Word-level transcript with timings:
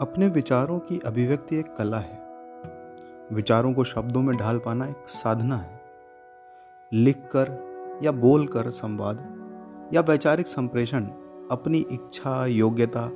अपने 0.00 0.28
विचारों 0.28 0.78
की 0.78 0.98
अभिव्यक्ति 0.98 1.56
एक 1.56 1.74
कला 1.76 1.98
है। 1.98 2.22
विचारों 3.32 3.72
को 3.74 3.84
शब्दों 3.84 4.22
में 4.22 4.36
ढाल 4.36 4.58
पाना 4.58 4.86
एक 4.86 5.08
साधना 5.08 5.56
है। 5.56 5.80
लिखकर 6.92 8.00
या 8.02 8.12
बोलकर 8.12 8.70
संवाद 8.70 9.90
या 9.94 10.00
वैचारिक 10.00 10.46
संप्रेषण 10.46 11.04
अपनी 11.50 11.78
इच्छा, 11.78 12.46
योग्यता 12.46 13.10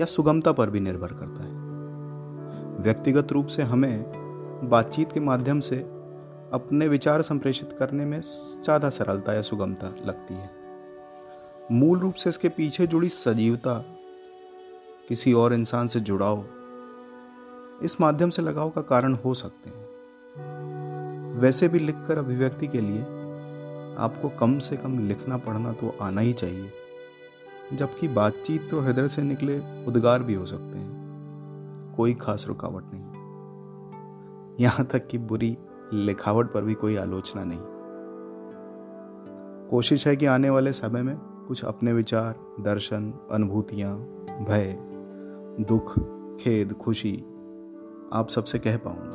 या 0.00 0.06
सुगमता 0.06 0.52
पर 0.52 0.70
भी 0.70 0.80
निर्भर 0.80 1.08
करता 1.08 1.44
है। 1.44 1.52
व्यक्तिगत 2.82 3.32
रूप 3.32 3.46
से 3.46 3.62
हमें 3.62 4.04
बातचीत 4.70 5.12
के 5.12 5.20
माध्यम 5.20 5.60
से 5.60 5.76
अपने 6.52 6.88
विचार 6.88 7.22
संप्रेषित 7.22 7.76
करने 7.78 8.04
में 8.04 8.20
ज़्यादा 8.20 8.90
सरलता 8.90 9.32
या 9.32 9.42
सुगमता 9.42 9.86
लगती 9.86 10.34
है। 10.34 10.50
मूल 11.72 11.98
रूप 11.98 12.14
से 12.14 12.30
इसके 12.30 12.48
पीछे 12.48 12.86
जुड़ी 12.86 13.08
सजीवता 13.08 13.84
किसी 15.08 15.32
और 15.32 15.52
इंसान 15.52 15.88
से 15.88 16.00
जुड़ाव, 16.00 16.44
इस 17.82 18.00
माध्यम 18.00 18.30
से 18.30 18.42
लगाव 18.42 18.70
का 18.70 18.80
कारण 18.80 19.14
हो 19.14 19.34
सकते 19.34 19.70
हैं। 19.70 19.86
वैसे 21.40 21.68
भी 21.68 21.78
लिखकर 21.78 22.18
अभिव्यक्ति 22.18 22.66
के 22.66 22.80
लिए 22.80 23.02
आपको 23.98 24.28
कम 24.28 24.58
से 24.58 24.76
कम 24.76 24.98
लिखना 24.98 25.36
पढ़ना 25.36 25.72
तो 25.72 25.96
आना 26.02 26.20
ही 26.20 26.32
चाहिए, 26.32 26.70
जबकि 27.72 28.08
बातचीत 28.08 28.68
तो 28.70 28.80
हृदय 28.80 29.08
से 29.08 29.22
निकले 29.22 29.58
उद्गार 29.84 30.22
भी 30.22 30.34
हो 30.34 30.46
सकते 30.46 30.78
हैं। 30.78 31.94
कोई 31.96 32.14
खास 32.14 32.44
रुकावट 32.48 32.84
नहीं। 32.94 33.06
यहाँ 34.60 34.86
तक 34.86 35.06
कि 35.06 35.18
बुरी 35.18 35.56
लिखावट 35.92 36.52
पर 36.52 36.62
भी 36.62 36.74
कोई 36.74 36.96
आलोचना 36.96 37.44
नहीं। 37.44 37.60
कोशिश 39.70 40.06
है 40.06 40.16
कि 40.16 40.26
आने 40.26 40.50
वाले 40.50 40.72
समय 40.72 41.02
में 41.02 41.16
कुछ 41.48 41.64
अपने 41.64 41.92
विचार, 41.92 42.34
दर्शन, 42.60 43.12
अनुभूतियाँ, 43.30 43.96
भय 44.48 44.76
दुख, 45.60 45.98
खेद, 46.40 46.72
खुशी 46.72 47.16
आप 48.12 48.26
सबसे 48.28 48.58
कह 48.58 48.76
पाऊँगा। 48.76 49.14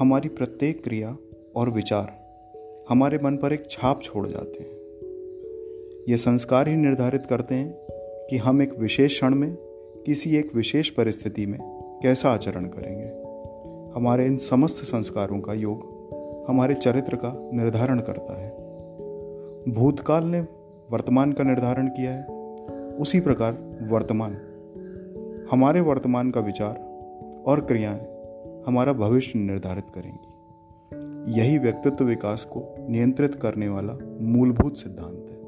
हमारी 0.00 0.28
प्रत्येक 0.28 0.84
क्रिया 0.84 1.16
और 1.56 1.70
विचार 1.70 2.20
हमारे 2.88 3.18
मन 3.24 3.36
पर 3.36 3.52
एक 3.52 3.70
छाप 3.70 4.02
छोड़ 4.02 4.26
जाते 4.26 4.62
हैं। 4.62 4.80
ये 6.08 6.16
संस्कार 6.16 6.68
ही 6.68 6.76
निर्धारित 6.76 7.26
करते 7.26 7.54
हैं 7.54 7.86
कि 8.30 8.36
हम 8.36 8.62
एक 8.62 8.78
विशेष 8.78 9.10
क्षण 9.10 9.34
में 9.34 9.56
किसी 10.06 10.36
एक 10.36 10.54
विशेष 10.54 10.90
परिस्थिति 10.90 11.46
में 11.46 11.58
कैसा 12.02 12.30
आचरण 12.30 12.64
करेंगे। 12.64 13.19
हमारे 13.94 14.26
इन 14.26 14.36
समस्त 14.36 14.84
संस्कारों 14.84 15.40
का 15.40 15.52
योग 15.52 16.00
हमारे 16.48 16.74
चरित्र 16.74 17.16
का 17.16 17.50
निर्धारण 17.56 18.00
करता 18.00 18.42
है। 18.42 18.50
भूतकाल 19.74 20.24
ने 20.24 20.40
वर्तमान 20.90 21.32
का 21.32 21.44
निर्धारण 21.44 21.86
किया 21.86 22.12
है। 22.12 22.24
उसी 22.88 23.20
प्रकार 23.20 23.52
वर्तमान, 23.82 24.32
हमारे 25.50 25.80
वर्तमान 25.80 26.30
का 26.30 26.40
विचार 26.40 26.74
और 27.46 27.60
क्रियाएँ 27.60 28.06
हमारा 28.66 28.92
भविष्य 28.92 29.38
निर्धारित 29.38 29.84
करेंगी। 29.94 30.30
यही 31.40 31.58
व्यक्तित्व 31.58 32.04
विकास 32.04 32.44
को 32.44 32.74
नियंत्रित 32.88 33.34
करने 33.34 33.68
वाला 33.68 33.92
मूलभूत 34.20 34.76
सिद्धांत 34.76 35.26
है। 35.30 35.40